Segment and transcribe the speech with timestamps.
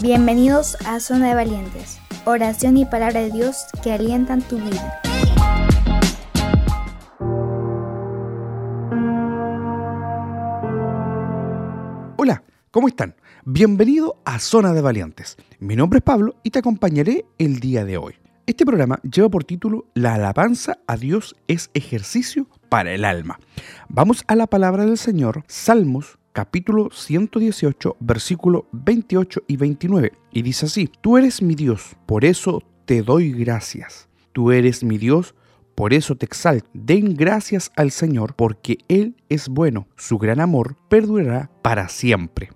[0.00, 5.02] Bienvenidos a Zona de Valientes, oración y palabra de Dios que alientan tu vida.
[12.16, 13.16] Hola, ¿cómo están?
[13.44, 15.36] Bienvenido a Zona de Valientes.
[15.58, 18.14] Mi nombre es Pablo y te acompañaré el día de hoy.
[18.46, 23.40] Este programa lleva por título La alabanza a Dios es ejercicio para el alma.
[23.88, 30.12] Vamos a la palabra del Señor, Salmos capítulo 118, versículo 28 y 29.
[30.30, 34.08] Y dice así, Tú eres mi Dios, por eso te doy gracias.
[34.32, 35.34] Tú eres mi Dios,
[35.74, 36.70] por eso te exalto.
[36.72, 39.88] Den gracias al Señor, porque Él es bueno.
[39.96, 42.50] Su gran amor perdurará para siempre.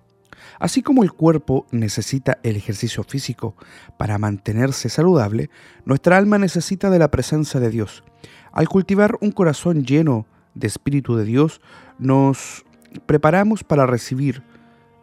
[0.61, 3.57] Así como el cuerpo necesita el ejercicio físico
[3.97, 5.49] para mantenerse saludable,
[5.83, 8.05] nuestra alma necesita de la presencia de Dios.
[8.53, 11.59] Al cultivar un corazón lleno de Espíritu de Dios,
[11.99, 12.63] nos
[13.05, 14.43] preparamos para recibir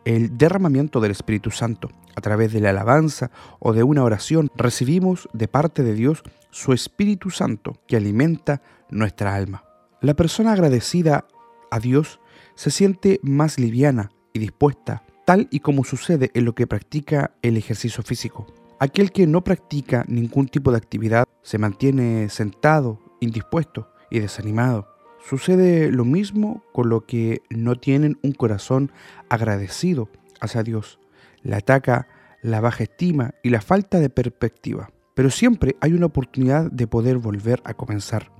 [0.04, 1.90] el derramamiento del Espíritu Santo.
[2.16, 6.72] A través de la alabanza o de una oración recibimos de parte de Dios su
[6.72, 9.64] Espíritu Santo que alimenta nuestra alma.
[10.00, 11.26] La persona agradecida
[11.70, 12.20] a Dios
[12.54, 17.56] se siente más liviana y dispuesta, tal y como sucede en lo que practica el
[17.56, 18.46] ejercicio físico.
[18.78, 24.88] Aquel que no practica ningún tipo de actividad se mantiene sentado, indispuesto y desanimado.
[25.22, 28.90] Sucede lo mismo con lo que no tienen un corazón
[29.28, 30.08] agradecido
[30.40, 30.98] hacia Dios.
[31.42, 32.08] Le ataca
[32.42, 34.90] la baja estima y la falta de perspectiva.
[35.14, 38.32] Pero siempre hay una oportunidad de poder volver a comenzar.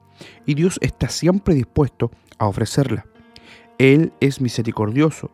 [0.46, 3.06] Y Dios está siempre dispuesto a ofrecerla.
[3.78, 5.30] Él es misericordioso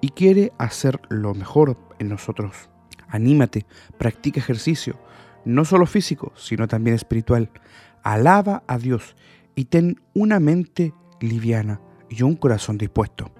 [0.00, 2.70] y quiere hacer lo mejor en nosotros.
[3.08, 3.66] Anímate,
[3.98, 4.98] practica ejercicio,
[5.44, 7.50] no solo físico, sino también espiritual.
[8.02, 9.16] Alaba a Dios
[9.54, 13.32] y ten una mente liviana y un corazón dispuesto.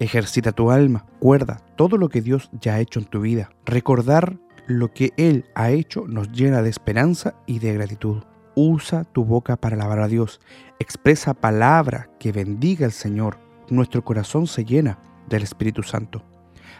[0.00, 3.50] Ejercita tu alma, cuerda todo lo que Dios ya ha hecho en tu vida.
[3.64, 8.22] Recordar lo que Él ha hecho nos llena de esperanza y de gratitud.
[8.56, 10.40] Usa tu boca para alabar a Dios.
[10.78, 13.38] Expresa palabra que bendiga al Señor.
[13.68, 14.98] Nuestro corazón se llena
[15.28, 16.24] del Espíritu Santo.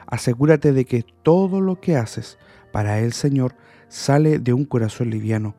[0.06, 2.38] Asegúrate de que todo lo que haces
[2.72, 3.54] para el Señor
[3.88, 5.54] sale de un corazón liviano,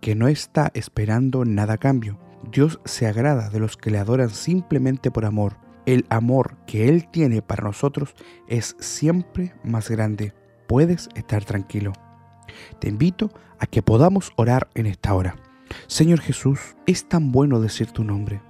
[0.00, 2.18] que no está esperando nada a cambio,
[2.50, 5.56] Dios se agrada de los que le adoran simplemente por amor.
[5.84, 8.14] El amor que Él tiene para nosotros
[8.48, 10.32] es siempre más grande.
[10.66, 11.92] Puedes estar tranquilo.
[12.80, 15.36] Te invito a que podamos orar en esta hora.
[15.86, 18.40] Señor Jesús, es tan bueno decir tu nombre.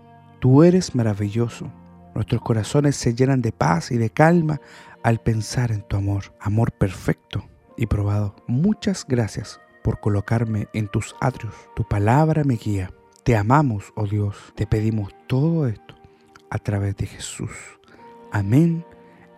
[0.40, 1.70] Tú eres maravilloso.
[2.14, 4.60] Nuestros corazones se llenan de paz y de calma
[5.02, 7.44] al pensar en tu amor, amor perfecto
[7.76, 8.34] y probado.
[8.46, 11.54] Muchas gracias por colocarme en tus atrios.
[11.74, 12.90] Tu palabra me guía.
[13.26, 14.36] Te amamos, oh Dios.
[14.54, 15.96] Te pedimos todo esto
[16.48, 17.50] a través de Jesús.
[18.30, 18.84] Amén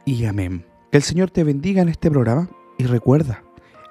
[0.04, 0.66] y amén.
[0.92, 3.42] Que el Señor te bendiga en este programa y recuerda,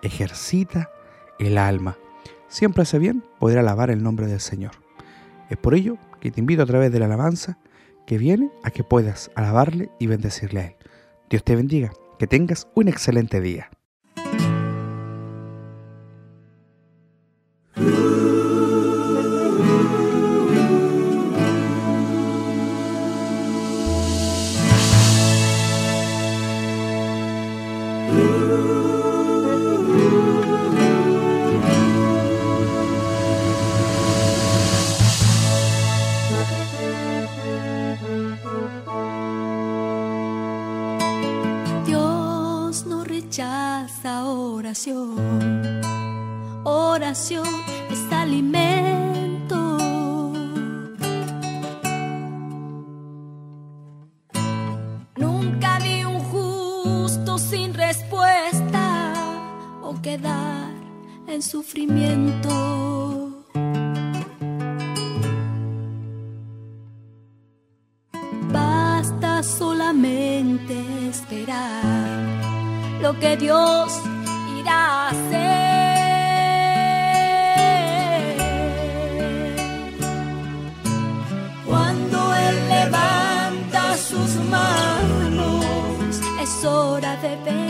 [0.03, 0.91] ejercita
[1.39, 1.97] el alma.
[2.47, 4.73] Siempre hace bien poder alabar el nombre del Señor.
[5.49, 7.57] Es por ello que te invito a través de la alabanza
[8.05, 10.75] que viene a que puedas alabarle y bendecirle a Él.
[11.27, 13.71] Dios te bendiga, que tengas un excelente día.
[44.67, 45.81] Oración,
[46.65, 47.47] oración
[47.89, 49.77] es alimento.
[55.15, 59.13] Nunca vi un justo sin respuesta
[59.83, 60.73] o quedar
[61.29, 63.45] en sufrimiento.
[68.51, 70.75] Basta solamente
[71.07, 71.85] esperar
[73.01, 74.01] lo que Dios
[81.65, 87.66] Cuando Él levanta sus manos, es hora de vencer.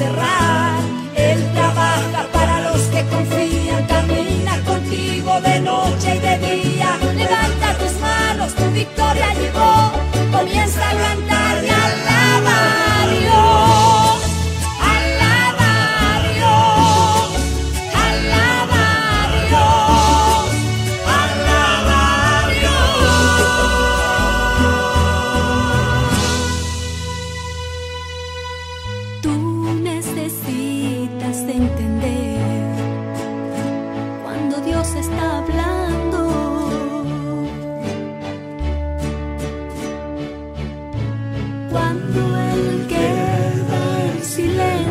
[0.00, 0.39] cerrar.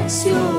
[0.09, 0.58] silêncio.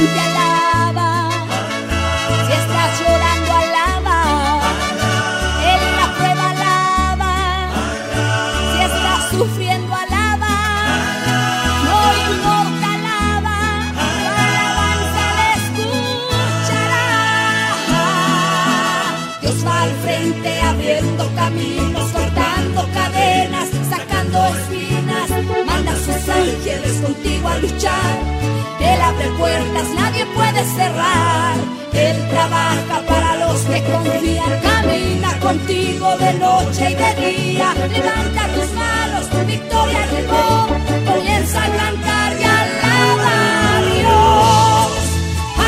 [0.00, 1.28] Simplemente alaba.
[2.46, 4.18] Si estás llorando, alaba.
[5.72, 7.34] En la prueba, alaba.
[8.72, 10.54] Si estás sufriendo, alaba.
[11.86, 11.98] No
[12.28, 13.58] importa, alaba.
[14.20, 17.06] Tu alabanza le escuchará.
[19.42, 21.89] Dios va al frente abriendo caminos,
[30.64, 31.54] cerrar.
[31.92, 34.60] Él trabaja para los que confían.
[34.62, 37.74] Camina contigo de noche y de día.
[37.74, 40.66] Levanta tus manos, tu victoria llegó.
[41.12, 43.34] Comienza a cantar y alaba
[43.68, 44.90] a Dios.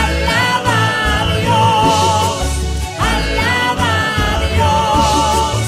[0.04, 0.78] Alaba
[1.20, 2.34] a Dios.
[3.12, 3.92] Alaba
[4.26, 5.62] a Dios.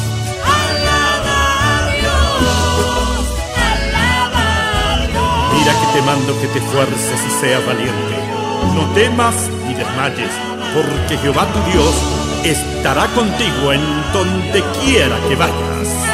[0.60, 1.40] Alaba
[1.72, 3.26] a Dios.
[3.72, 4.46] Alaba
[4.92, 5.58] a Dios.
[5.58, 8.33] Mira que te mando que te esfuerces y seas valiente.
[8.72, 9.34] No temas
[9.66, 10.30] ni desmayes,
[10.74, 11.94] porque Jehová tu Dios
[12.44, 13.82] estará contigo en
[14.12, 16.13] donde quiera que vayas.